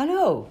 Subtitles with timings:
[0.00, 0.48] Hallo,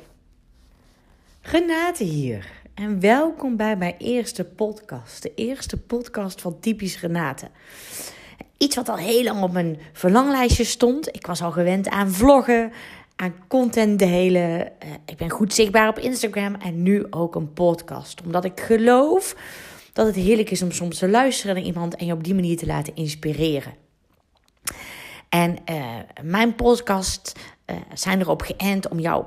[1.41, 5.21] Renate hier en welkom bij mijn eerste podcast.
[5.21, 7.49] De eerste podcast van Typisch Renate.
[8.57, 11.15] Iets wat al heel lang op mijn verlanglijstje stond.
[11.15, 12.71] Ik was al gewend aan vloggen,
[13.15, 14.79] aan content delen.
[14.79, 18.21] Eh, ik ben goed zichtbaar op Instagram en nu ook een podcast.
[18.21, 19.35] Omdat ik geloof
[19.93, 22.57] dat het heerlijk is om soms te luisteren naar iemand en je op die manier
[22.57, 23.73] te laten inspireren.
[25.29, 29.25] En uh, mijn podcast uh, zijn erop geënt om jou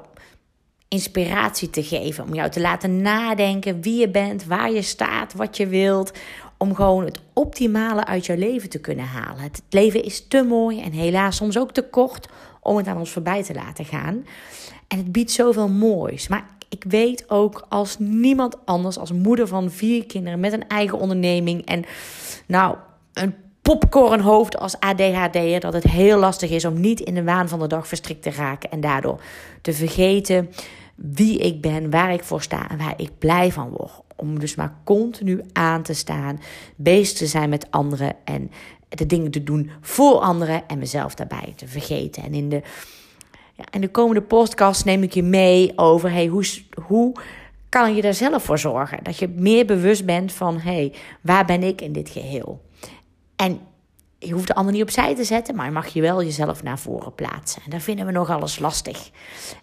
[0.93, 2.25] inspiratie te geven.
[2.25, 6.13] Om jou te laten nadenken wie je bent, waar je staat, wat je wilt.
[6.57, 9.43] Om gewoon het optimale uit jouw leven te kunnen halen.
[9.43, 12.29] Het leven is te mooi en helaas soms ook te kort
[12.61, 14.27] om het aan ons voorbij te laten gaan.
[14.89, 16.29] En het biedt zoveel moois.
[16.29, 20.99] Maar ik weet ook als niemand anders, als moeder van vier kinderen met een eigen
[20.99, 21.85] onderneming en
[22.47, 22.77] nou,
[23.13, 27.59] een popcornhoofd als ADHD'er dat het heel lastig is om niet in de waan van
[27.59, 29.21] de dag verstrikt te raken en daardoor
[29.61, 30.51] te vergeten
[31.11, 33.93] wie ik ben, waar ik voor sta en waar ik blij van word.
[34.17, 36.41] Om dus maar continu aan te staan,
[36.77, 38.51] bezig te zijn met anderen en
[38.89, 42.23] de dingen te doen voor anderen en mezelf daarbij te vergeten.
[42.23, 42.63] En in de,
[43.55, 46.45] ja, de komende podcast neem ik je mee over hey, hoe,
[46.87, 47.13] hoe
[47.69, 49.05] kan je daar zelf voor zorgen?
[49.05, 52.61] Dat je meer bewust bent van hey, waar ben ik in dit geheel?
[53.37, 53.61] En
[54.25, 56.79] je hoeft de ander niet opzij te zetten, maar je mag je wel jezelf naar
[56.79, 57.63] voren plaatsen.
[57.65, 59.11] En daar vinden we nog alles lastig.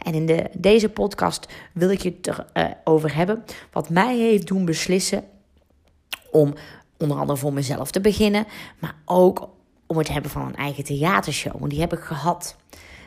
[0.03, 4.47] En in de, deze podcast wil ik je het erover uh, hebben wat mij heeft
[4.47, 5.23] doen beslissen
[6.31, 6.53] om
[6.97, 8.45] onder andere voor mezelf te beginnen,
[8.79, 9.49] maar ook
[9.87, 11.59] om het hebben van een eigen theatershow.
[11.59, 12.55] Want die heb ik gehad.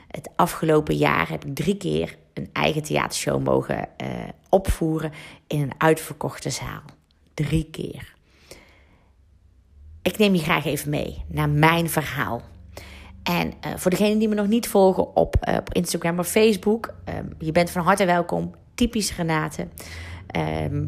[0.09, 4.09] Het afgelopen jaar heb ik drie keer een eigen theatershow mogen uh,
[4.49, 5.13] opvoeren
[5.47, 6.83] in een uitverkochte zaal.
[7.35, 8.12] Drie keer.
[10.03, 12.43] Ik neem je graag even mee naar mijn verhaal.
[13.23, 16.95] En uh, voor degenen die me nog niet volgen op, uh, op Instagram of Facebook,
[17.19, 18.55] um, je bent van harte welkom.
[18.75, 19.63] Typisch Renate.
[20.37, 20.87] Um,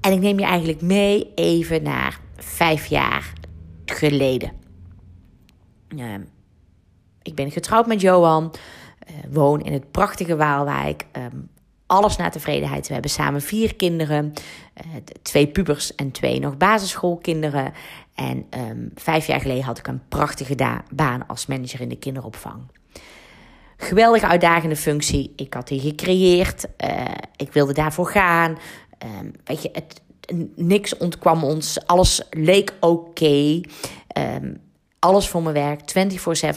[0.00, 3.32] en ik neem je eigenlijk mee even naar vijf jaar
[3.84, 4.52] geleden.
[5.88, 6.28] Um,
[7.22, 8.54] ik ben getrouwd met Johan,
[9.10, 11.06] uh, woon in het prachtige Waalwijk.
[11.86, 12.86] alles naar tevredenheid.
[12.86, 14.32] We hebben samen vier kinderen,
[15.22, 17.72] twee pubers en twee nog basisschoolkinderen.
[18.18, 20.56] En um, vijf jaar geleden had ik een prachtige
[20.94, 22.62] baan als manager in de kinderopvang.
[23.76, 25.32] Geweldige uitdagende functie.
[25.36, 26.66] Ik had die gecreëerd.
[26.84, 27.04] Uh,
[27.36, 28.58] ik wilde daarvoor gaan.
[29.20, 29.82] Um, weet je,
[30.56, 31.86] niks ontkwam ons.
[31.86, 33.60] Alles leek oké.
[34.18, 34.60] Um,
[34.98, 35.80] alles voor mijn werk.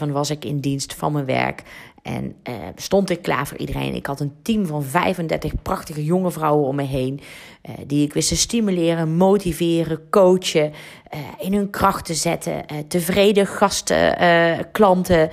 [0.06, 1.62] 24-7 was ik in dienst van mijn werk.
[2.02, 3.94] En uh, stond ik klaar voor iedereen.
[3.94, 7.20] Ik had een team van 35 prachtige jonge vrouwen om me heen.
[7.68, 10.72] Uh, die ik wist te stimuleren, motiveren, coachen.
[11.14, 12.64] Uh, in hun kracht te zetten.
[12.88, 14.16] tevreden gasten,
[14.72, 15.30] klanten,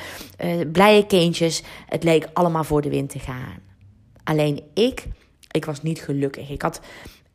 [0.71, 1.63] blije kindjes.
[1.85, 3.59] Het leek allemaal voor de wind te gaan.
[4.23, 5.05] Alleen ik,
[5.51, 6.49] ik was niet gelukkig.
[6.49, 6.81] Ik had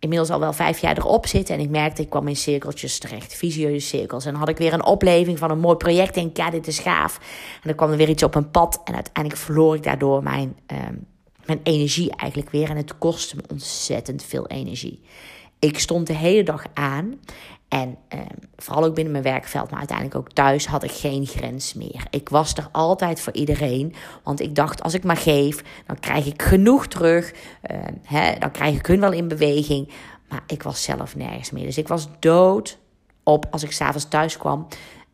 [0.04, 1.54] inmiddels al wel vijf jaar erop zitten.
[1.54, 4.24] En ik merkte, ik kwam in cirkeltjes terecht, visieuze cirkels.
[4.24, 6.16] En dan had ik weer een opleving van een mooi project.
[6.16, 7.18] En ja, dit is gaaf.
[7.54, 8.80] En dan kwam er weer iets op mijn pad.
[8.84, 11.06] En uiteindelijk verloor ik daardoor mijn, um,
[11.46, 12.70] mijn energie eigenlijk weer.
[12.70, 15.00] En het kostte me ontzettend veel energie.
[15.58, 17.14] Ik stond de hele dag aan.
[17.68, 18.20] En eh,
[18.56, 22.06] vooral ook binnen mijn werkveld, maar uiteindelijk ook thuis, had ik geen grens meer.
[22.10, 23.94] Ik was er altijd voor iedereen.
[24.22, 27.32] Want ik dacht, als ik maar geef, dan krijg ik genoeg terug.
[27.70, 29.92] Uh, hè, dan krijg ik hun wel in beweging.
[30.28, 31.64] Maar ik was zelf nergens meer.
[31.64, 32.78] Dus ik was dood
[33.22, 34.66] op als ik s'avonds thuis kwam.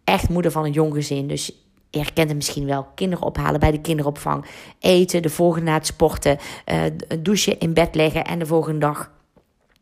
[0.05, 1.27] Echt moeder van een jong gezin.
[1.27, 1.47] Dus
[1.91, 2.87] je herkent het misschien wel.
[2.95, 4.45] Kinderen ophalen bij de kinderopvang.
[4.79, 6.39] Eten, de volgende na het sporten.
[6.67, 6.83] Uh,
[7.19, 9.11] douchen, in bed leggen en de volgende dag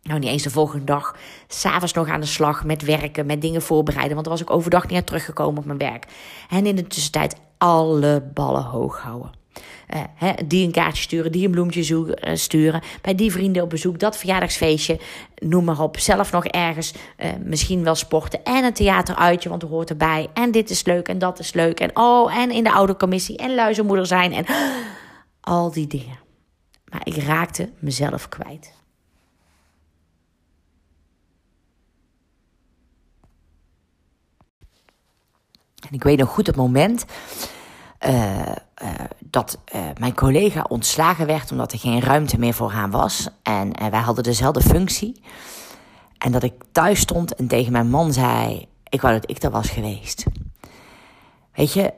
[0.09, 1.17] nou, niet eens de volgende dag.
[1.49, 4.13] S'avonds nog aan de slag met werken, met dingen voorbereiden.
[4.13, 6.07] Want dan was ik overdag niet meer teruggekomen op mijn werk.
[6.51, 9.37] En in de tussentijd alle ballen hoog houden.
[9.95, 12.83] Uh, die een kaartje sturen, die een bloemetje zoeken, uh, sturen.
[13.03, 15.01] Bij die vrienden op bezoek, dat verjaardagsfeestje.
[15.39, 15.99] Noem maar op.
[15.99, 18.45] Zelf nog ergens uh, misschien wel sporten.
[18.45, 20.29] En een theateruitje, want er hoort erbij.
[20.35, 21.81] En dit is leuk en dat is leuk.
[21.81, 23.37] En oh, en in de oudercommissie.
[23.37, 24.33] En luizenmoeder zijn.
[24.33, 24.45] En
[25.41, 26.19] al die dingen.
[26.91, 28.78] Maar ik raakte mezelf kwijt.
[35.89, 37.05] En ik weet nog goed het moment
[38.07, 38.55] uh, uh,
[39.25, 43.29] dat uh, mijn collega ontslagen werd omdat er geen ruimte meer voor haar was.
[43.43, 45.23] En wij hadden dezelfde functie.
[46.19, 49.51] En dat ik thuis stond en tegen mijn man zei: Ik wou dat ik er
[49.51, 50.25] was geweest.
[51.55, 51.93] Weet je,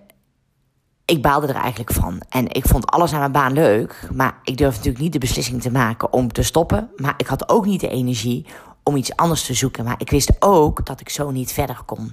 [1.05, 2.23] ik baalde er eigenlijk van.
[2.29, 4.09] En ik vond alles aan mijn baan leuk.
[4.13, 6.91] Maar ik durfde natuurlijk niet de beslissing te maken om te stoppen.
[6.97, 8.47] Maar ik had ook niet de energie
[8.83, 9.85] om iets anders te zoeken.
[9.85, 12.13] Maar ik wist ook dat ik zo niet verder kon.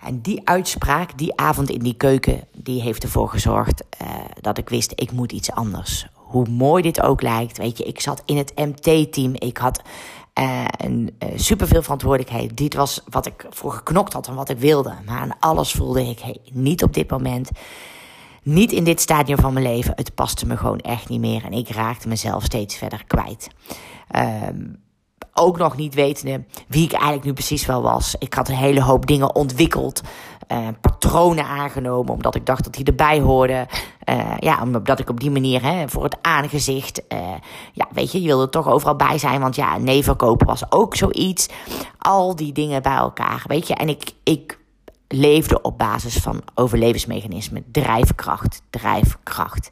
[0.00, 4.08] En die uitspraak, die avond in die keuken, die heeft ervoor gezorgd uh,
[4.40, 6.06] dat ik wist, ik moet iets anders.
[6.14, 7.58] hoe mooi dit ook lijkt.
[7.58, 9.34] Weet je, ik zat in het MT-team.
[9.34, 9.82] Ik had
[10.38, 12.56] uh, een, uh, superveel verantwoordelijkheid.
[12.56, 14.94] Dit was wat ik voor geknokt had en wat ik wilde.
[15.06, 17.50] Maar aan alles voelde ik, hey, niet op dit moment.
[18.42, 19.92] Niet in dit stadium van mijn leven.
[19.96, 21.44] Het paste me gewoon echt niet meer.
[21.44, 23.48] En ik raakte mezelf steeds verder kwijt.
[24.48, 24.87] Um,
[25.34, 28.14] ook nog niet wetende wie ik eigenlijk nu precies wel was.
[28.18, 30.02] Ik had een hele hoop dingen ontwikkeld.
[30.52, 33.66] Uh, patronen aangenomen, omdat ik dacht dat die erbij hoorden.
[34.08, 37.02] Uh, ja, omdat ik op die manier hè, voor het aangezicht.
[37.12, 37.18] Uh,
[37.72, 39.40] ja, weet je, je wilde er toch overal bij zijn.
[39.40, 41.48] Want ja, nee verkopen was ook zoiets.
[41.98, 43.74] Al die dingen bij elkaar, weet je.
[43.74, 44.58] En ik, ik
[45.08, 47.64] leefde op basis van overlevensmechanismen.
[47.72, 49.70] Drijfkracht, drijfkracht.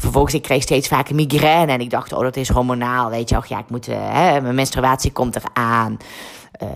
[0.00, 1.72] Vervolgens, ik kreeg steeds vaker migraine.
[1.72, 3.10] En ik dacht, oh, dat is hormonaal.
[3.10, 5.96] Weet je, och ja, ik moet, hè, mijn menstruatie komt eraan.
[6.62, 6.68] Uh,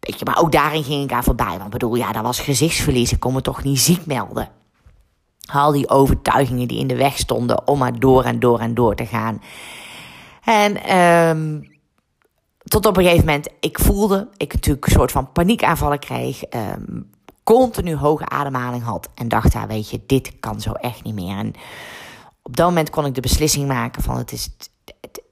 [0.00, 1.58] weet je, maar ook daarin ging ik aan voorbij.
[1.58, 3.12] Want bedoel, ja, dat was gezichtsverlies.
[3.12, 4.48] Ik kon me toch niet ziek melden.
[5.52, 8.94] Al die overtuigingen die in de weg stonden om maar door en door en door
[8.94, 9.42] te gaan.
[10.44, 11.68] En um,
[12.64, 16.42] tot op een gegeven moment, ik voelde, ik natuurlijk een soort van paniekaanvallen kreeg.
[16.54, 17.10] Um,
[17.44, 19.08] continu hoge ademhaling had.
[19.14, 21.36] En dacht, ja, weet je, dit kan zo echt niet meer.
[21.36, 21.52] En
[22.42, 24.48] op dat moment kon ik de beslissing maken van het is,
[25.00, 25.22] het,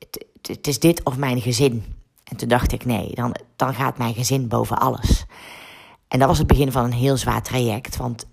[0.43, 1.97] het, is dit of mijn gezin.
[2.25, 5.25] En toen dacht ik, nee, dan, dan gaat mijn gezin boven alles.
[6.09, 7.97] En dat was het begin van een heel zwaar traject.
[7.97, 8.27] Want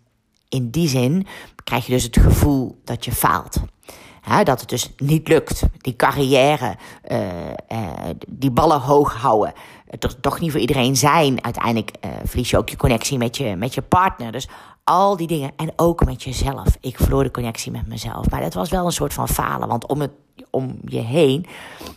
[0.50, 1.28] in die zin
[1.64, 3.58] krijg je dus het gevoel dat je faalt.
[4.44, 5.64] dat het dus niet lukt.
[5.78, 6.76] Die carrière,
[7.12, 7.20] uh,
[7.72, 7.90] uh,
[8.28, 9.54] die ballen hoog houden.
[9.90, 11.44] Het toch niet voor iedereen zijn.
[11.44, 14.32] Uiteindelijk uh, verlies je ook je connectie met je, met je partner.
[14.32, 14.48] Dus
[14.86, 15.52] al die dingen.
[15.56, 16.78] En ook met jezelf.
[16.80, 18.30] Ik verloor de connectie met mezelf.
[18.30, 19.68] Maar dat was wel een soort van falen.
[19.68, 20.12] Want om, het,
[20.50, 21.46] om je heen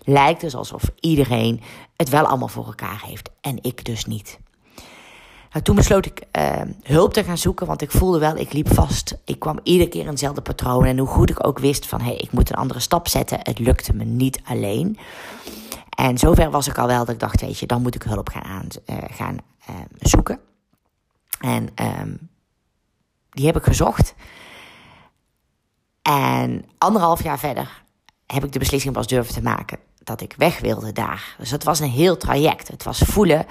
[0.05, 1.61] lijkt het alsof iedereen
[1.97, 3.31] het wel allemaal voor elkaar heeft.
[3.41, 4.39] En ik dus niet.
[5.53, 8.75] Nou, toen besloot ik uh, hulp te gaan zoeken, want ik voelde wel, ik liep
[8.75, 9.19] vast.
[9.25, 10.85] Ik kwam iedere keer in hetzelfde patroon.
[10.85, 13.39] En hoe goed ik ook wist van, hé, hey, ik moet een andere stap zetten.
[13.43, 14.99] Het lukte me niet alleen.
[15.97, 18.29] En zover was ik al wel dat ik dacht, weet je, dan moet ik hulp
[18.29, 19.39] gaan, aan, uh, gaan
[19.71, 20.41] uh, zoeken.
[21.41, 21.69] En
[22.01, 22.29] um,
[23.39, 24.15] die heb ik gezocht.
[26.03, 27.83] En anderhalf jaar verder
[28.27, 31.35] heb ik de beslissing pas durven te maken dat ik weg wilde daar.
[31.39, 32.69] Dus het was een heel traject.
[32.69, 33.47] Het was voelen,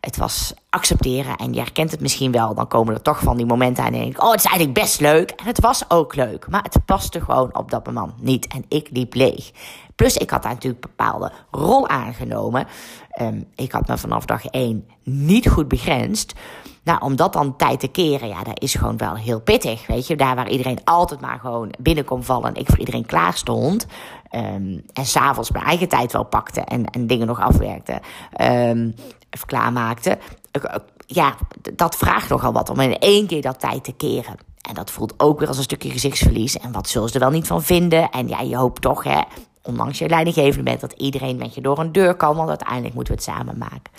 [0.00, 1.36] het was accepteren.
[1.36, 2.54] En je herkent het misschien wel.
[2.54, 4.22] Dan komen er toch van die momenten aan en denk ik...
[4.22, 5.30] oh, het is eigenlijk best leuk.
[5.30, 6.48] En het was ook leuk.
[6.48, 8.46] Maar het paste gewoon op dat moment niet.
[8.46, 9.50] En ik liep leeg.
[9.94, 12.66] Plus, ik had daar natuurlijk een bepaalde rol aangenomen.
[13.20, 16.34] Um, ik had me vanaf dag één niet goed begrensd.
[16.84, 19.86] Nou, om dat dan tijd te keren, ja, dat is gewoon wel heel pittig.
[19.86, 23.06] Weet je, daar waar iedereen altijd maar gewoon binnen kon vallen en ik voor iedereen
[23.06, 23.86] klaar stond.
[24.34, 28.00] Um, en s'avonds mijn eigen tijd wel pakte en, en dingen nog afwerkte.
[28.40, 28.94] Um,
[29.30, 30.18] of klaarmaakte.
[31.06, 31.34] Ja,
[31.74, 34.34] dat vraagt nogal wat om in één keer dat tijd te keren.
[34.68, 36.58] En dat voelt ook weer als een stukje gezichtsverlies.
[36.58, 38.10] En wat zullen ze er wel niet van vinden?
[38.10, 39.20] En ja, je hoopt toch, hè,
[39.62, 42.36] ondanks je leidinggevende bent, dat iedereen met je door een deur kan.
[42.36, 43.92] Want uiteindelijk moeten we het samen maken.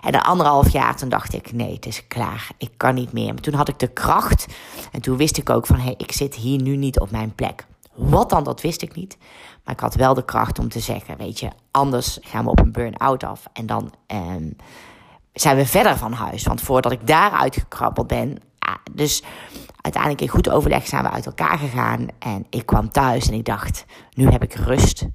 [0.00, 2.48] En na anderhalf jaar, toen dacht ik, nee, het is klaar.
[2.58, 3.32] Ik kan niet meer.
[3.32, 4.46] Maar toen had ik de kracht.
[4.92, 7.34] En toen wist ik ook van, hé, hey, ik zit hier nu niet op mijn
[7.34, 7.66] plek.
[7.94, 9.18] Wat dan, dat wist ik niet.
[9.64, 12.58] Maar ik had wel de kracht om te zeggen, weet je, anders gaan we op
[12.58, 13.46] een burn-out af.
[13.52, 14.56] En dan um,
[15.32, 16.42] zijn we verder van huis.
[16.42, 19.22] Want voordat ik daaruit gekrabbeld ben, ja, dus
[19.80, 22.06] uiteindelijk in goed overleg zijn we uit elkaar gegaan.
[22.18, 25.06] En ik kwam thuis en ik dacht, nu heb ik rust.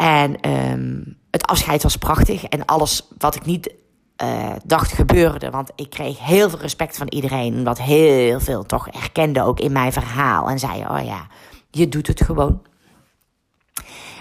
[0.00, 2.44] En um, het afscheid was prachtig.
[2.44, 3.74] En alles wat ik niet
[4.22, 5.50] uh, dacht gebeurde.
[5.50, 7.54] Want ik kreeg heel veel respect van iedereen.
[7.54, 10.48] Omdat heel veel toch erkende ook in mijn verhaal.
[10.48, 11.26] En zeiden, oh ja,
[11.70, 12.62] je doet het gewoon.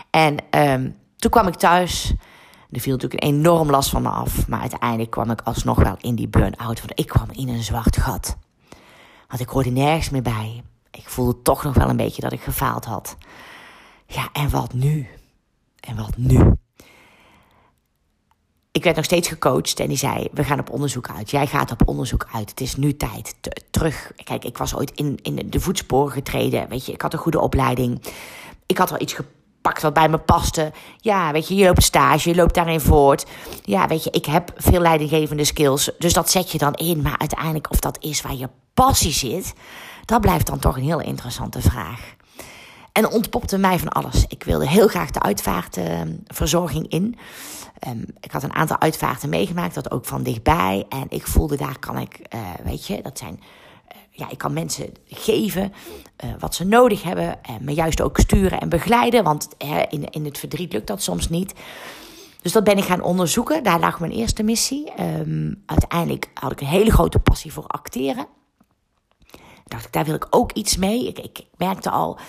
[0.10, 2.14] En um, toen kwam ik thuis.
[2.72, 4.48] Er viel natuurlijk een enorm last van me af.
[4.48, 6.80] Maar uiteindelijk kwam ik alsnog wel in die burn-out.
[6.80, 8.38] Want ik kwam in een zwart gat.
[9.28, 10.64] Want ik hoorde nergens meer bij.
[10.92, 13.18] Ik voelde toch nog wel een beetje dat ik gefaald had.
[14.06, 15.08] Ja, en wat nu?
[15.80, 16.54] En wat nu?
[18.72, 21.32] Ik werd nog steeds gecoacht en die zei: We gaan op onderzoek uit.
[21.32, 22.50] Jij gaat op onderzoek uit.
[22.50, 23.36] Het is nu tijd.
[23.72, 24.12] terug.
[24.24, 26.70] Kijk, ik was ooit in, in de voetsporen getreden.
[26.70, 28.02] Weet je, ik had een goede opleiding.
[28.66, 30.72] Ik had wel iets gepakt wat bij me paste.
[30.98, 33.26] Ja, weet je, je loopt stage, je loopt daarin voort.
[33.64, 35.92] Ja, weet je, ik heb veel leidinggevende skills.
[35.98, 37.02] Dus dat zet je dan in.
[37.02, 39.54] Maar uiteindelijk, of dat is waar je passie zit,
[40.06, 42.16] dat blijft dan toch een heel interessante vraag.
[43.00, 44.26] En ontpopte mij van alles.
[44.28, 47.18] Ik wilde heel graag de uitvaartverzorging in.
[47.88, 50.86] Um, ik had een aantal uitvaarten meegemaakt, dat ook van dichtbij.
[50.90, 53.40] En ik voelde daar kan ik, uh, weet je, dat zijn.
[53.40, 55.74] Uh, ja, ik kan mensen geven
[56.24, 57.44] uh, wat ze nodig hebben.
[57.44, 59.24] En me juist ook sturen en begeleiden.
[59.24, 59.48] Want
[59.90, 61.54] in, in het verdriet lukt dat soms niet.
[62.42, 63.64] Dus dat ben ik gaan onderzoeken.
[63.64, 64.92] Daar lag mijn eerste missie.
[65.00, 68.28] Um, uiteindelijk had ik een hele grote passie voor acteren.
[69.66, 71.08] dacht ik, daar wil ik ook iets mee.
[71.08, 72.20] Ik, ik, merkte al.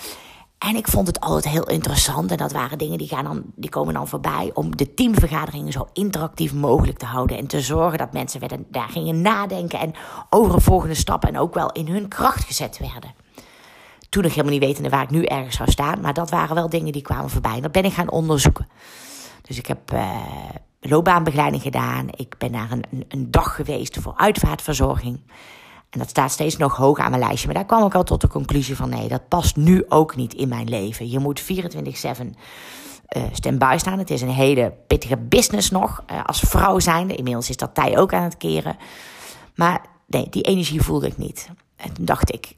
[0.68, 2.30] En ik vond het altijd heel interessant.
[2.30, 4.50] En dat waren dingen die, gaan dan, die komen dan voorbij.
[4.54, 7.36] Om de teamvergaderingen zo interactief mogelijk te houden.
[7.36, 9.78] En te zorgen dat mensen werden, daar gingen nadenken.
[9.78, 9.94] En
[10.30, 11.24] over een volgende stap.
[11.24, 13.14] En ook wel in hun kracht gezet werden.
[14.08, 16.00] Toen nog helemaal niet wetende waar ik nu ergens zou staan.
[16.00, 17.54] Maar dat waren wel dingen die kwamen voorbij.
[17.54, 18.68] En dat ben ik gaan onderzoeken.
[19.42, 20.10] Dus ik heb uh,
[20.80, 22.06] loopbaanbegeleiding gedaan.
[22.10, 25.20] Ik ben naar een, een dag geweest voor uitvaartverzorging.
[25.90, 27.46] En dat staat steeds nog hoog aan mijn lijstje.
[27.46, 30.34] Maar daar kwam ik al tot de conclusie van nee, dat past nu ook niet
[30.34, 31.10] in mijn leven.
[31.10, 31.46] Je moet 24-7
[33.16, 33.98] uh, stand-by staan.
[33.98, 36.02] Het is een hele pittige business nog.
[36.10, 37.14] Uh, als vrouw zijnde.
[37.14, 38.76] Inmiddels is dat tij ook aan het keren.
[39.54, 41.48] Maar nee, die energie voelde ik niet.
[41.76, 42.56] En toen dacht ik,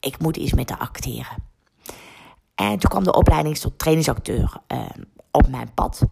[0.00, 1.48] ik moet iets met de acteren.
[2.54, 4.78] En toen kwam de opleiding tot trainingsacteur uh,
[5.30, 6.02] op mijn pad.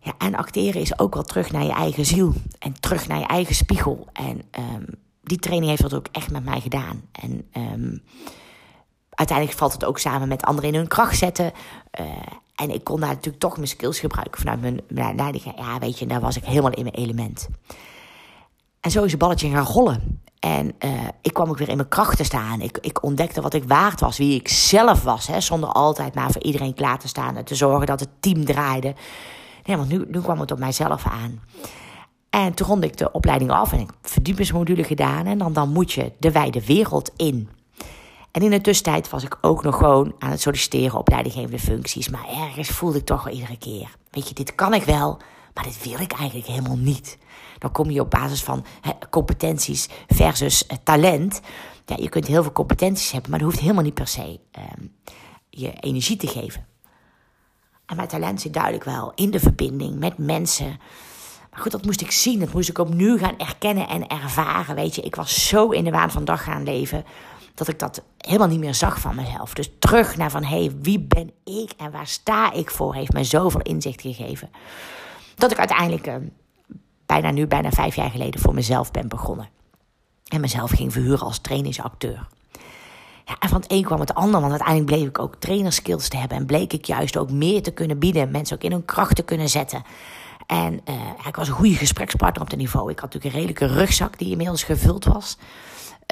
[0.00, 2.32] Ja, en acteren is ook wel terug naar je eigen ziel.
[2.58, 4.06] En terug naar je eigen spiegel.
[4.12, 4.86] En um,
[5.30, 7.02] die training heeft dat ook echt met mij gedaan.
[7.12, 8.02] En um,
[9.10, 11.52] uiteindelijk valt het ook samen met anderen in hun kracht zetten.
[12.00, 12.06] Uh,
[12.54, 15.40] en ik kon daar natuurlijk toch mijn skills gebruiken vanuit mijn, mijn.
[15.56, 17.48] Ja, weet je, daar was ik helemaal in mijn element.
[18.80, 20.20] En zo is het balletje gaan rollen.
[20.38, 22.60] En uh, ik kwam ook weer in mijn kracht te staan.
[22.60, 25.26] Ik, ik ontdekte wat ik waard was, wie ik zelf was.
[25.26, 28.44] Hè, zonder altijd maar voor iedereen klaar te staan en te zorgen dat het team
[28.44, 28.94] draaide.
[29.64, 31.40] Nee, want nu, nu kwam het op mijzelf aan.
[32.30, 35.26] En toen rond ik de opleiding af en ik verdiepingsmodule gedaan.
[35.26, 37.48] En dan, dan moet je de wijde wereld in.
[38.30, 42.08] En in de tussentijd was ik ook nog gewoon aan het solliciteren op leidinggevende functies.
[42.08, 43.96] Maar ergens voelde ik toch wel iedere keer.
[44.10, 45.18] Weet je, dit kan ik wel,
[45.54, 47.18] maar dit wil ik eigenlijk helemaal niet.
[47.58, 48.64] Dan kom je op basis van
[49.10, 51.40] competenties versus uh, talent.
[51.86, 54.64] Ja, je kunt heel veel competenties hebben, maar dat hoeft helemaal niet per se uh,
[55.50, 56.66] je energie te geven.
[57.86, 60.78] En mijn talent zit duidelijk wel in de verbinding met mensen.
[61.50, 62.38] Maar goed, dat moest ik zien.
[62.38, 64.74] Dat moest ik opnieuw gaan erkennen en ervaren.
[64.74, 67.04] Weet je, ik was zo in de waan van dag gaan leven.
[67.54, 69.54] Dat ik dat helemaal niet meer zag van mezelf.
[69.54, 72.94] Dus terug naar van, hé, hey, wie ben ik en waar sta ik voor?
[72.94, 74.50] Heeft mij zoveel inzicht gegeven.
[75.34, 76.14] Dat ik uiteindelijk, uh,
[77.06, 79.48] bijna nu, bijna vijf jaar geleden, voor mezelf ben begonnen.
[80.28, 82.26] En mezelf ging verhuren als trainingsacteur.
[83.24, 86.16] Ja, en van het een kwam het ander, want uiteindelijk bleef ik ook trainerskills te
[86.16, 86.36] hebben.
[86.36, 88.30] En bleek ik juist ook meer te kunnen bieden.
[88.30, 89.82] Mensen ook in hun kracht te kunnen zetten.
[90.50, 92.90] En uh, ik was een goede gesprekspartner op het niveau.
[92.90, 95.38] Ik had natuurlijk een redelijke rugzak die inmiddels gevuld was.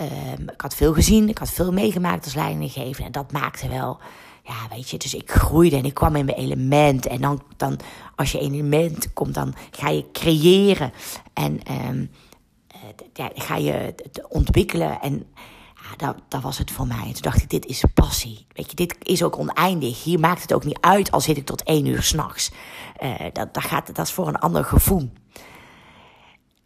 [0.02, 3.04] Uh, ik had veel gezien, ik had veel meegemaakt als leidinggever.
[3.04, 3.98] En dat maakte wel,
[4.44, 7.06] ja, weet je, dus ik groeide en ik kwam in mijn element.
[7.06, 7.78] En dan, dan
[8.16, 10.92] als je in element komt, dan ga je creëren.
[11.32, 12.10] En um,
[13.12, 15.00] ja, ga je het ontwikkelen.
[15.00, 15.26] En
[15.96, 17.04] dat, dat was het voor mij.
[17.06, 18.46] En toen dacht ik, dit is passie.
[18.52, 20.04] Weet je, dit is ook oneindig.
[20.04, 22.50] Hier maakt het ook niet uit al zit ik tot één uur s'nachts.
[23.02, 25.10] Uh, dat, dat, gaat, dat is voor een ander gevoel.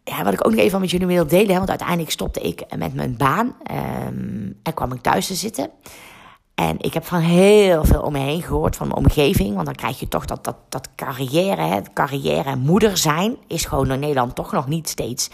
[0.03, 2.93] Ja, wat ik ook nog even met jullie wil delen, want uiteindelijk stopte ik met
[2.93, 5.69] mijn baan um, en kwam ik thuis te zitten.
[6.55, 9.53] En ik heb van heel veel om me heen gehoord, van mijn omgeving.
[9.53, 13.65] Want dan krijg je toch dat, dat, dat carrière, hè, carrière en moeder zijn, is
[13.65, 15.29] gewoon in Nederland toch nog niet steeds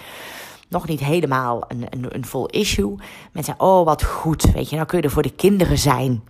[0.69, 2.95] nog niet helemaal een, een, een vol issue.
[2.95, 6.23] Mensen zeggen, oh wat goed, weet je, nou kun je er voor de kinderen zijn.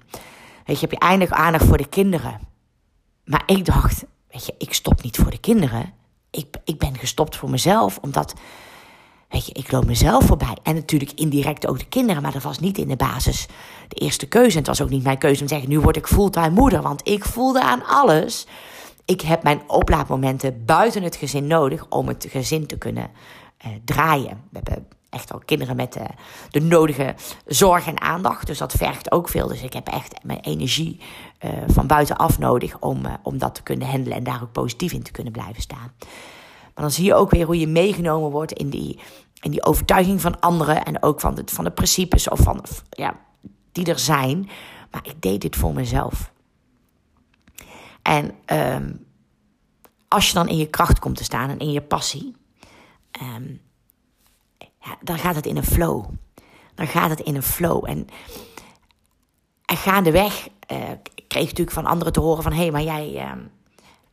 [0.66, 2.40] Weet je, heb je eindelijk aandacht voor de kinderen.
[3.26, 5.94] Maar ik dacht, weet je, ik stop niet voor de kinderen.
[6.32, 8.34] Ik, ik ben gestopt voor mezelf, omdat,
[9.30, 10.58] weet je, ik loop mezelf voorbij.
[10.64, 13.48] En natuurlijk indirect ook de kinderen, maar dat was niet in de basis
[13.88, 14.52] de eerste keuze.
[14.52, 16.82] En het was ook niet mijn keuze om te zeggen, nu word ik fulltime moeder.
[16.82, 18.48] Want ik voelde aan alles,
[19.06, 23.10] ik heb mijn oplaadmomenten buiten het gezin nodig om het gezin te kunnen
[23.66, 24.44] uh, draaien.
[24.50, 26.04] We hebben echt al kinderen met uh,
[26.50, 28.48] de nodige zorg en aandacht.
[28.48, 29.48] Dus dat vergt ook veel.
[29.48, 31.00] Dus ik heb echt mijn energie
[31.46, 35.04] uh, van buitenaf nodig om, om dat te kunnen handelen en daar ook positief in
[35.04, 35.92] te kunnen blijven staan.
[36.74, 39.00] Maar dan zie je ook weer hoe je meegenomen wordt in die,
[39.42, 43.20] in die overtuiging van anderen en ook van de, van de principes of van, ja,
[43.72, 44.50] die er zijn.
[44.92, 46.32] Maar ik deed dit voor mezelf.
[48.02, 49.06] En um,
[50.08, 52.36] als je dan in je kracht komt te staan en in je passie,
[54.82, 56.06] ja, dan gaat het in een flow.
[56.76, 57.86] Dan gaat het in een flow.
[57.86, 58.08] En,
[59.66, 60.78] en gaandeweg uh,
[61.28, 62.52] kreeg ik natuurlijk van anderen te horen van...
[62.52, 63.32] hé, hey, maar jij, uh,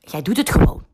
[0.00, 0.84] jij doet het gewoon.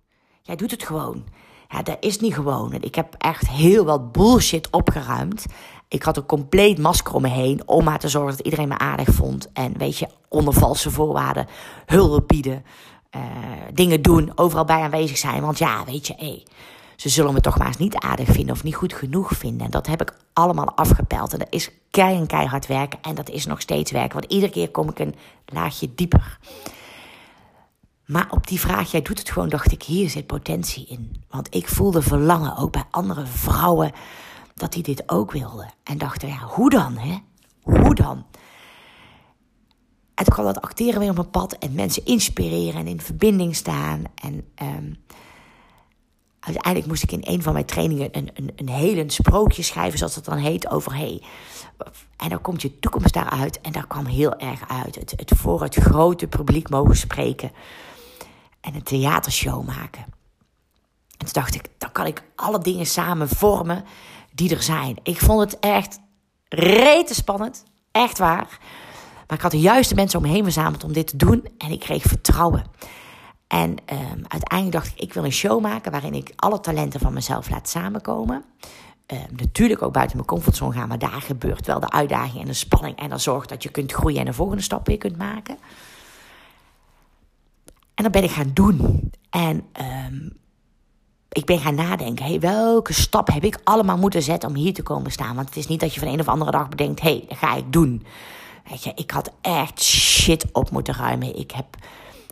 [0.43, 1.25] Jij doet het gewoon.
[1.69, 2.73] Ja, dat is niet gewoon.
[2.73, 5.47] Ik heb echt heel wat bullshit opgeruimd.
[5.89, 7.69] Ik had een compleet masker om me heen...
[7.69, 9.53] om maar te zorgen dat iedereen me aardig vond.
[9.53, 11.47] En weet je, onder valse voorwaarden
[11.87, 12.65] hulp bieden...
[13.17, 13.23] Uh,
[13.73, 15.43] dingen doen, overal bij aanwezig zijn.
[15.43, 16.43] Want ja, weet je, hé...
[17.03, 19.65] ze zullen me toch maar eens niet aardig vinden of niet goed genoeg vinden.
[19.65, 21.33] En dat heb ik allemaal afgepeld.
[21.33, 22.99] En dat is kei en keihard werken.
[23.03, 24.21] En dat is nog steeds werken.
[24.21, 25.15] Want iedere keer kom ik een
[25.47, 26.39] laagje dieper.
[28.07, 31.25] Maar op die vraag, jij doet het gewoon, dacht ik, hier zit potentie in.
[31.31, 33.93] Want ik voelde verlangen ook bij andere vrouwen
[34.55, 35.73] dat die dit ook wilden.
[35.85, 37.17] En dachten, ja, hoe dan, hè?
[37.63, 38.27] hoe dan?
[40.15, 43.57] En toen kwam dat acteren weer op mijn pad en mensen inspireren en in verbinding
[43.57, 44.03] staan.
[44.15, 44.97] En um,
[46.45, 50.15] uiteindelijk moest ik in een van mijn trainingen een, een, een helend sprookje schrijven, zoals
[50.15, 51.23] dat dan heet, over hey.
[52.17, 53.61] En dan komt je toekomst daaruit.
[53.61, 54.95] En daar kwam heel erg uit.
[54.95, 57.53] Het, het voor het grote publiek mogen spreken.
[58.61, 60.05] En een theatershow maken.
[61.19, 63.85] En toen dacht ik, dan kan ik alle dingen samen vormen
[64.33, 64.97] die er zijn.
[65.03, 65.99] Ik vond het echt
[66.49, 67.65] rete spannend.
[67.91, 68.59] Echt waar.
[69.27, 71.49] Maar ik had de juiste mensen om me heen verzameld om dit te doen.
[71.59, 72.65] En ik kreeg vertrouwen.
[73.53, 77.13] En um, uiteindelijk dacht ik, ik wil een show maken waarin ik alle talenten van
[77.13, 78.45] mezelf laat samenkomen.
[79.07, 82.53] Um, natuurlijk ook buiten mijn comfortzone gaan, maar daar gebeurt wel de uitdaging en de
[82.53, 82.99] spanning.
[82.99, 85.57] En dat zorgt dat je kunt groeien en de volgende stap weer kunt maken.
[87.95, 89.11] En dat ben ik gaan doen.
[89.31, 89.67] En
[90.07, 90.33] um,
[91.29, 94.83] ik ben gaan nadenken, hey, welke stap heb ik allemaal moeten zetten om hier te
[94.83, 95.35] komen staan?
[95.35, 97.39] Want het is niet dat je van een of andere dag bedenkt, hé, hey, dat
[97.39, 98.07] ga ik doen.
[98.71, 101.39] Weet je, ik had echt shit op moeten ruimen.
[101.39, 101.67] Ik heb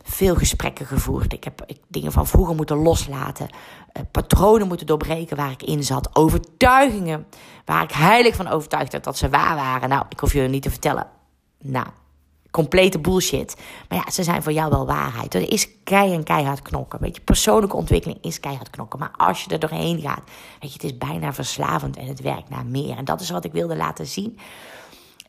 [0.03, 1.33] veel gesprekken gevoerd.
[1.33, 3.47] Ik heb dingen van vroeger moeten loslaten.
[3.49, 6.15] Uh, patronen moeten doorbreken waar ik in zat.
[6.15, 7.27] Overtuigingen
[7.65, 9.89] waar ik heilig van overtuigd werd dat ze waar waren.
[9.89, 11.07] Nou, ik hoef jullie niet te vertellen.
[11.61, 11.87] Nou,
[12.51, 13.55] complete bullshit.
[13.89, 15.33] Maar ja, ze zijn voor jou wel waarheid.
[15.33, 16.99] Er is keihard knokken.
[16.99, 18.99] Weet je, persoonlijke ontwikkeling is keihard knokken.
[18.99, 20.23] Maar als je er doorheen gaat,
[20.59, 22.97] weet je, het is bijna verslavend en het werkt naar meer.
[22.97, 24.37] En dat is wat ik wilde laten zien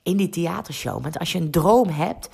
[0.02, 1.02] in die theatershow.
[1.02, 2.28] Want als je een droom hebt,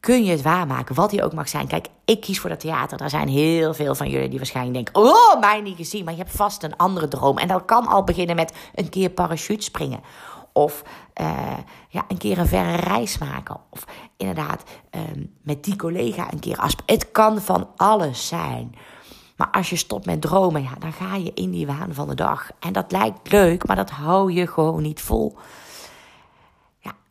[0.00, 1.66] kun je het waarmaken, wat die ook mag zijn.
[1.66, 3.00] Kijk, ik kies voor dat theater.
[3.00, 6.04] Er zijn heel veel van jullie die waarschijnlijk denken: Oh, mij niet gezien.
[6.04, 7.38] Maar je hebt vast een andere droom.
[7.38, 10.00] En dat kan al beginnen met een keer parachute springen.
[10.52, 10.82] Of
[11.20, 11.56] uh,
[11.88, 13.60] ja, een keer een verre reis maken.
[13.70, 13.84] Of
[14.16, 15.00] inderdaad uh,
[15.42, 16.94] met die collega een keer afspreken.
[16.94, 18.74] Het kan van alles zijn.
[19.36, 22.14] Maar als je stopt met dromen, ja, dan ga je in die waan van de
[22.14, 22.50] dag.
[22.60, 25.36] En dat lijkt leuk, maar dat hou je gewoon niet vol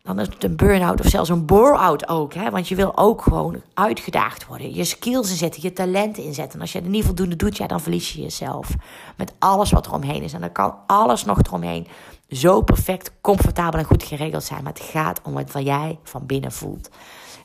[0.07, 2.33] dan is het een burn-out of zelfs een bore-out ook.
[2.33, 2.49] Hè?
[2.49, 4.73] Want je wil ook gewoon uitgedaagd worden.
[4.73, 6.53] Je skills inzetten, je talenten inzetten.
[6.53, 8.69] En als je er niet voldoende doet, ja, dan verlies je jezelf.
[9.17, 10.33] Met alles wat er omheen is.
[10.33, 11.87] En dan kan alles nog eromheen
[12.29, 14.63] zo perfect, comfortabel en goed geregeld zijn.
[14.63, 16.89] Maar het gaat om wat jij van binnen voelt.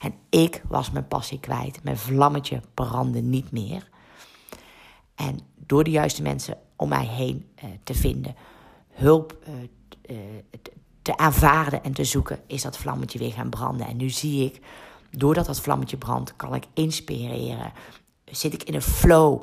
[0.00, 1.84] En ik was mijn passie kwijt.
[1.84, 3.88] Mijn vlammetje brandde niet meer.
[5.14, 8.34] En door de juiste mensen om mij heen uh, te vinden,
[8.88, 10.16] hulp uh, uh,
[11.02, 13.86] te aanvaarden en te zoeken, is dat vlammetje weer gaan branden.
[13.86, 14.60] En nu zie ik,
[15.10, 17.72] doordat dat vlammetje brandt, kan ik inspireren.
[18.24, 19.42] Zit ik in een flow?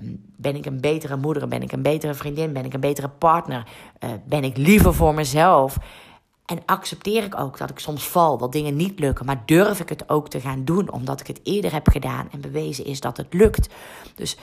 [0.00, 1.48] Um, ben ik een betere moeder?
[1.48, 2.52] Ben ik een betere vriendin?
[2.52, 3.66] Ben ik een betere partner?
[4.04, 5.76] Uh, ben ik liever voor mezelf?
[6.46, 9.88] En accepteer ik ook dat ik soms val, dat dingen niet lukken, maar durf ik
[9.88, 13.16] het ook te gaan doen, omdat ik het eerder heb gedaan en bewezen is dat
[13.16, 13.68] het lukt.
[14.14, 14.36] Dus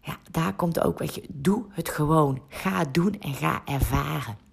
[0.00, 2.40] ja, daar komt ook, weet je, doe het gewoon.
[2.48, 4.49] Ga doen en ga ervaren.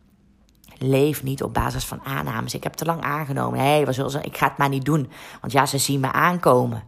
[0.79, 2.53] Leef niet op basis van aannames.
[2.53, 3.59] Ik heb te lang aangenomen.
[3.59, 5.09] Hé, hey, ik ga het maar niet doen.
[5.41, 6.83] Want ja, ze zien me aankomen.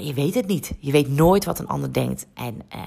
[0.00, 0.74] Je weet het niet.
[0.78, 2.26] Je weet nooit wat een ander denkt.
[2.34, 2.80] En eh,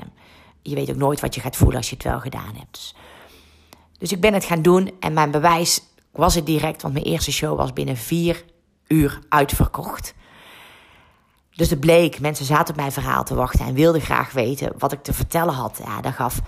[0.62, 2.72] je weet ook nooit wat je gaat voelen als je het wel gedaan hebt.
[2.72, 2.96] Dus,
[3.98, 4.92] dus ik ben het gaan doen.
[5.00, 6.82] En mijn bewijs was het direct.
[6.82, 8.44] Want mijn eerste show was binnen vier
[8.88, 10.14] uur uitverkocht.
[11.60, 14.92] Dus het bleek, mensen zaten op mijn verhaal te wachten en wilden graag weten wat
[14.92, 15.82] ik te vertellen had.
[15.86, 16.40] Ja, dat gaf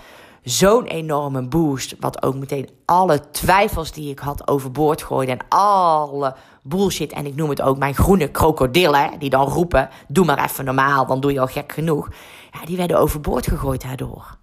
[0.42, 1.94] zo'n enorme boost.
[2.00, 5.32] Wat ook meteen alle twijfels die ik had overboord gooide.
[5.32, 7.12] En alle bullshit.
[7.12, 9.18] En ik noem het ook mijn groene krokodillen.
[9.18, 12.08] Die dan roepen: Doe maar even normaal, dan doe je al gek genoeg.
[12.52, 14.36] Ja, die werden overboord gegooid daardoor.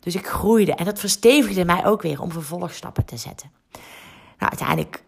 [0.00, 0.74] Dus ik groeide.
[0.74, 3.50] En dat verstevigde mij ook weer om vervolgstappen te zetten.
[4.38, 5.04] Nou, uiteindelijk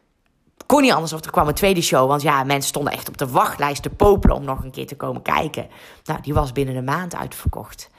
[0.66, 2.08] kon niet anders of er kwam een tweede show.
[2.08, 4.96] Want ja, mensen stonden echt op de wachtlijst te popelen om nog een keer te
[4.96, 5.68] komen kijken.
[6.04, 7.90] Nou, die was binnen een maand uitverkocht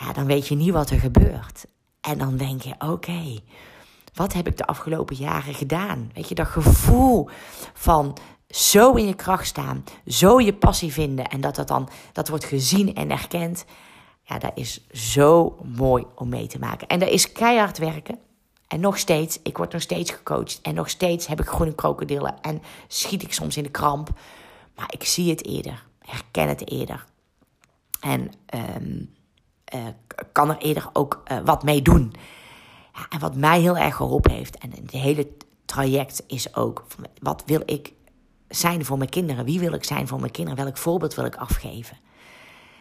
[0.00, 1.66] ja, dan weet je niet wat er gebeurt.
[2.00, 3.38] En dan denk je, oké,
[4.14, 6.10] wat heb ik de afgelopen jaren gedaan?
[6.14, 7.28] Weet je, dat gevoel
[7.74, 8.16] van
[8.48, 12.44] zo in je kracht staan, zo je passie vinden en dat dat dan dat wordt
[12.44, 13.64] gezien en erkend.
[14.22, 16.88] Ja, dat is zo mooi om mee te maken.
[16.88, 18.18] En dat is keihard werken.
[18.68, 20.60] En nog steeds, ik word nog steeds gecoacht.
[20.62, 22.40] En nog steeds heb ik groene krokodillen.
[22.40, 24.10] En schiet ik soms in de kramp.
[24.76, 25.86] Maar ik zie het eerder.
[25.98, 27.04] Herken het eerder.
[28.00, 28.30] En
[28.76, 29.14] um,
[29.74, 29.86] uh,
[30.32, 32.12] kan er eerder ook uh, wat mee doen.
[32.94, 35.28] Ja, en wat mij heel erg geholpen heeft, en het hele
[35.64, 36.84] traject is ook:
[37.18, 37.92] wat wil ik
[38.48, 39.44] zijn voor mijn kinderen?
[39.44, 40.64] Wie wil ik zijn voor mijn kinderen?
[40.64, 41.98] Welk voorbeeld wil ik afgeven?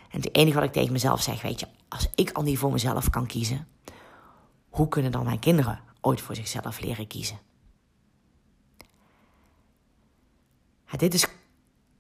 [0.10, 2.72] En het enige wat ik tegen mezelf zeg, weet je, als ik al niet voor
[2.72, 3.68] mezelf kan kiezen,
[4.70, 7.40] hoe kunnen dan mijn kinderen ooit voor zichzelf leren kiezen?
[10.92, 11.28] Ja, dit is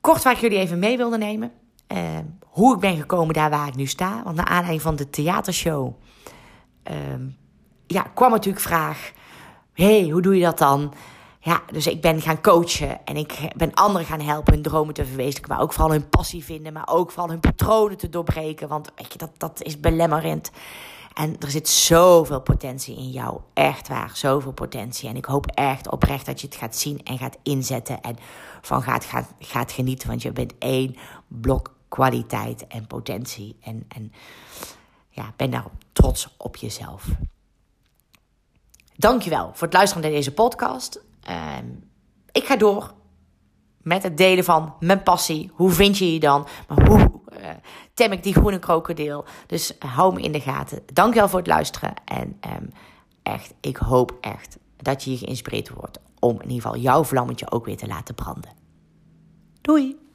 [0.02, 1.52] kort waar ik jullie even mee wilde nemen.
[1.91, 4.23] Uh, hoe ik ben gekomen daar waar ik nu sta.
[4.23, 5.93] Want naar aanleiding van de theatershow
[6.91, 6.95] uh,
[7.88, 9.12] ja, kwam natuurlijk vraag:
[9.73, 10.93] hey, hoe doe je dat dan?
[11.39, 15.06] ja, dus ik ben gaan coachen en ik ben anderen gaan helpen hun dromen te
[15.06, 15.52] verwezenlijken.
[15.54, 18.67] Maar ook vooral hun passie vinden, maar ook vooral hun patronen te doorbreken.
[18.67, 20.52] Want weet je, dat, dat is belemmerend.
[21.13, 23.39] En er zit zoveel potentie in jou.
[23.54, 25.10] Echt waar, zoveel potentie.
[25.10, 28.02] En ik hoop echt oprecht dat je het gaat zien en gaat inzetten.
[28.02, 28.17] En
[28.62, 30.08] van gaat, gaat, gaat genieten.
[30.08, 30.95] Want je bent één
[31.28, 33.58] blok kwaliteit en potentie.
[33.62, 34.13] En, en
[35.10, 37.08] ja, ben daarop trots op jezelf.
[38.95, 41.04] Dankjewel voor het luisteren naar deze podcast.
[41.21, 41.65] Ehm,
[42.32, 42.93] ik ga door
[43.82, 45.52] met het delen van mijn passie.
[45.54, 46.47] Hoe vind je je dan?
[46.67, 47.49] Maar hoe uh,
[47.93, 49.25] tem ik die groene krokodil?
[49.47, 50.82] Dus hou me in de gaten.
[50.93, 51.93] Dankjewel voor het luisteren.
[52.06, 52.65] En ehm,
[53.23, 57.65] echt, ik hoop echt dat je geïnspireerd wordt om in ieder geval jouw vlammetje ook
[57.65, 58.52] weer te laten branden.
[59.62, 60.09] Doei!